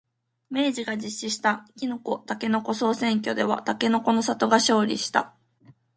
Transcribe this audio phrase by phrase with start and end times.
[0.49, 5.35] 明治が実施したきのこ、たけのこ総選挙ではたけのこの里が勝利した。